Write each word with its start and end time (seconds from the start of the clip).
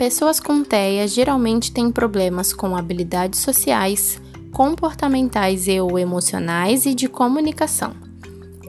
Pessoas 0.00 0.40
com 0.40 0.64
TEA 0.64 1.06
geralmente 1.06 1.70
têm 1.70 1.92
problemas 1.92 2.54
com 2.54 2.74
habilidades 2.74 3.38
sociais, 3.38 4.18
comportamentais 4.50 5.68
e 5.68 5.78
ou 5.78 5.98
emocionais 5.98 6.86
e 6.86 6.94
de 6.94 7.06
comunicação. 7.06 7.92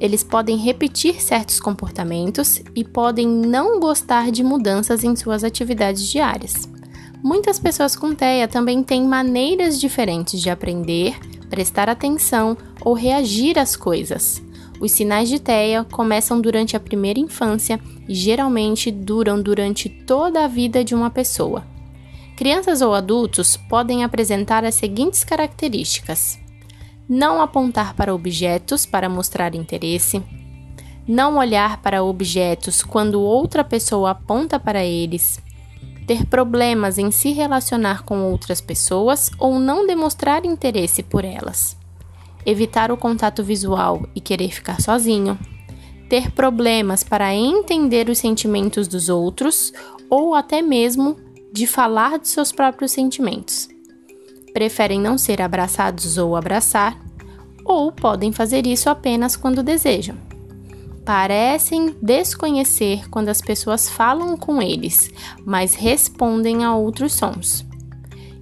Eles 0.00 0.24
podem 0.24 0.56
repetir 0.56 1.22
certos 1.22 1.60
comportamentos 1.60 2.60
e 2.74 2.82
podem 2.82 3.28
não 3.28 3.78
gostar 3.78 4.32
de 4.32 4.42
mudanças 4.42 5.04
em 5.04 5.14
suas 5.14 5.44
atividades 5.44 6.04
diárias. 6.08 6.68
Muitas 7.22 7.60
pessoas 7.60 7.94
com 7.94 8.12
TEA 8.12 8.48
também 8.48 8.82
têm 8.82 9.04
maneiras 9.04 9.78
diferentes 9.78 10.40
de 10.40 10.50
aprender, 10.50 11.16
prestar 11.48 11.88
atenção 11.88 12.56
ou 12.80 12.92
reagir 12.92 13.56
às 13.56 13.76
coisas. 13.76 14.42
Os 14.80 14.92
sinais 14.92 15.28
de 15.28 15.38
TEA 15.38 15.84
começam 15.84 16.40
durante 16.40 16.74
a 16.74 16.80
primeira 16.80 17.20
infância 17.20 17.78
e 18.08 18.14
geralmente 18.14 18.90
duram 18.90 19.40
durante 19.40 19.90
toda 19.90 20.42
a 20.42 20.48
vida 20.48 20.82
de 20.82 20.94
uma 20.94 21.10
pessoa. 21.10 21.62
Crianças 22.34 22.80
ou 22.80 22.94
adultos 22.94 23.58
podem 23.68 24.02
apresentar 24.02 24.64
as 24.64 24.74
seguintes 24.74 25.22
características: 25.22 26.38
não 27.06 27.42
apontar 27.42 27.92
para 27.94 28.14
objetos 28.14 28.86
para 28.86 29.06
mostrar 29.06 29.54
interesse, 29.54 30.22
não 31.06 31.36
olhar 31.36 31.82
para 31.82 32.02
objetos 32.02 32.82
quando 32.82 33.20
outra 33.20 33.62
pessoa 33.62 34.12
aponta 34.12 34.58
para 34.58 34.82
eles, 34.82 35.38
ter 36.06 36.24
problemas 36.24 36.96
em 36.96 37.10
se 37.10 37.32
relacionar 37.32 38.02
com 38.04 38.22
outras 38.22 38.62
pessoas 38.62 39.30
ou 39.38 39.58
não 39.58 39.86
demonstrar 39.86 40.46
interesse 40.46 41.02
por 41.02 41.22
elas 41.22 41.79
evitar 42.44 42.90
o 42.90 42.96
contato 42.96 43.42
visual 43.42 44.06
e 44.14 44.20
querer 44.20 44.50
ficar 44.50 44.80
sozinho, 44.80 45.38
ter 46.08 46.30
problemas 46.32 47.02
para 47.02 47.34
entender 47.34 48.08
os 48.08 48.18
sentimentos 48.18 48.88
dos 48.88 49.08
outros 49.08 49.72
ou 50.08 50.34
até 50.34 50.60
mesmo 50.60 51.16
de 51.52 51.66
falar 51.66 52.18
de 52.18 52.28
seus 52.28 52.52
próprios 52.52 52.92
sentimentos. 52.92 53.68
Preferem 54.52 55.00
não 55.00 55.16
ser 55.16 55.40
abraçados 55.40 56.18
ou 56.18 56.34
abraçar, 56.34 57.00
ou 57.64 57.92
podem 57.92 58.32
fazer 58.32 58.66
isso 58.66 58.90
apenas 58.90 59.36
quando 59.36 59.62
desejam. 59.62 60.16
Parecem 61.04 61.94
desconhecer 62.02 63.08
quando 63.08 63.28
as 63.28 63.40
pessoas 63.40 63.88
falam 63.88 64.36
com 64.36 64.60
eles, 64.60 65.10
mas 65.44 65.74
respondem 65.74 66.64
a 66.64 66.74
outros 66.74 67.12
sons. 67.14 67.64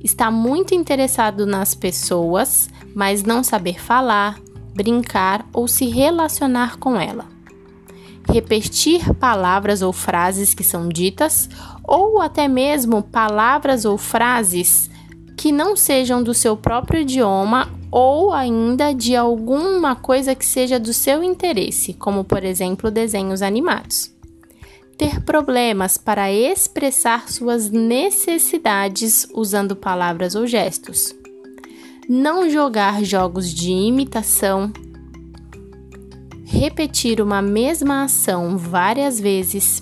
Está 0.02 0.30
muito 0.30 0.74
interessado 0.74 1.44
nas 1.44 1.74
pessoas, 1.74 2.68
mas 2.94 3.22
não 3.22 3.42
saber 3.42 3.80
falar, 3.80 4.38
brincar 4.74 5.44
ou 5.52 5.66
se 5.66 5.86
relacionar 5.86 6.78
com 6.78 6.96
ela. 6.96 7.27
Repetir 8.30 9.14
palavras 9.14 9.82
ou 9.82 9.92
frases 9.92 10.54
que 10.54 10.62
são 10.62 10.88
ditas, 10.88 11.48
ou 11.82 12.20
até 12.20 12.46
mesmo 12.46 13.02
palavras 13.02 13.84
ou 13.84 13.96
frases 13.96 14.91
que 15.36 15.50
não 15.50 15.74
sejam 15.76 16.22
do 16.22 16.34
seu 16.34 16.56
próprio 16.56 17.00
idioma 17.00 17.69
ou 17.91 18.32
ainda 18.32 18.92
de 18.92 19.16
alguma 19.16 19.96
coisa 19.96 20.34
que 20.34 20.44
seja 20.44 20.78
do 20.78 20.92
seu 20.92 21.22
interesse, 21.22 21.94
como 21.94 22.24
por 22.24 22.44
exemplo 22.44 22.91
desenhos 22.91 23.41
animados. 23.41 24.17
Ter 24.98 25.20
problemas 25.20 25.96
para 25.96 26.32
expressar 26.32 27.28
suas 27.28 27.70
necessidades 27.70 29.28
usando 29.32 29.77
palavras 29.77 30.34
ou 30.34 30.44
gestos. 30.44 31.14
Não 32.08 32.50
jogar 32.50 33.04
jogos 33.04 33.54
de 33.54 33.70
imitação, 33.70 34.72
repetir 36.44 37.20
uma 37.20 37.41
mesma 37.41 38.02
ação 38.02 38.58
várias 38.58 39.20
vezes, 39.20 39.80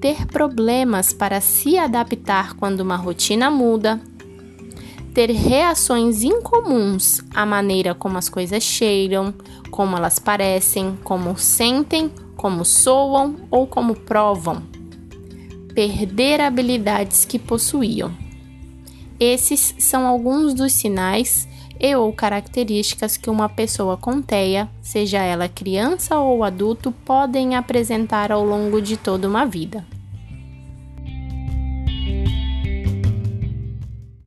ter 0.00 0.26
problemas 0.26 1.12
para 1.12 1.40
se 1.40 1.76
adaptar 1.76 2.54
quando 2.54 2.80
uma 2.80 2.96
rotina 2.96 3.50
muda, 3.50 4.00
ter 5.12 5.30
reações 5.30 6.22
incomuns 6.22 7.20
à 7.34 7.44
maneira 7.44 7.96
como 7.96 8.16
as 8.16 8.28
coisas 8.28 8.62
cheiram, 8.62 9.34
como 9.72 9.96
elas 9.96 10.20
parecem, 10.20 10.96
como 11.02 11.36
sentem, 11.36 12.12
como 12.40 12.64
soam 12.64 13.36
ou 13.50 13.66
como 13.66 13.94
provam, 13.94 14.62
perder 15.74 16.40
habilidades 16.40 17.26
que 17.26 17.38
possuíam. 17.38 18.10
Esses 19.20 19.74
são 19.78 20.06
alguns 20.06 20.54
dos 20.54 20.72
sinais 20.72 21.46
e 21.78 21.94
ou 21.94 22.10
características 22.14 23.18
que 23.18 23.28
uma 23.28 23.46
pessoa 23.46 23.98
com 23.98 24.22
TEA, 24.22 24.70
seja 24.80 25.18
ela 25.18 25.50
criança 25.50 26.18
ou 26.18 26.42
adulto, 26.42 26.90
podem 27.04 27.56
apresentar 27.56 28.32
ao 28.32 28.42
longo 28.42 28.80
de 28.80 28.96
toda 28.96 29.28
uma 29.28 29.44
vida. 29.44 29.84